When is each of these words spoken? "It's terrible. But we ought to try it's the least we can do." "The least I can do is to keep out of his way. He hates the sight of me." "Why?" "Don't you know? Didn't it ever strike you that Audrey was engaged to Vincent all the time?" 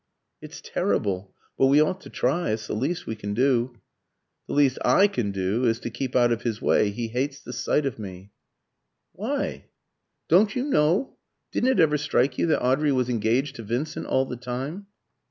"It's 0.41 0.61
terrible. 0.61 1.31
But 1.59 1.67
we 1.67 1.79
ought 1.79 2.01
to 2.01 2.09
try 2.09 2.49
it's 2.49 2.65
the 2.65 2.73
least 2.73 3.05
we 3.05 3.15
can 3.15 3.35
do." 3.35 3.79
"The 4.47 4.55
least 4.55 4.79
I 4.83 5.05
can 5.07 5.29
do 5.29 5.65
is 5.65 5.79
to 5.81 5.91
keep 5.91 6.15
out 6.15 6.31
of 6.31 6.41
his 6.41 6.59
way. 6.59 6.89
He 6.89 7.09
hates 7.09 7.39
the 7.39 7.53
sight 7.53 7.85
of 7.85 7.99
me." 7.99 8.31
"Why?" 9.11 9.65
"Don't 10.27 10.55
you 10.55 10.63
know? 10.65 11.17
Didn't 11.51 11.69
it 11.69 11.79
ever 11.79 11.99
strike 11.99 12.39
you 12.39 12.47
that 12.47 12.63
Audrey 12.65 12.91
was 12.91 13.09
engaged 13.09 13.57
to 13.57 13.61
Vincent 13.61 14.07
all 14.07 14.25
the 14.25 14.37
time?" 14.37 14.87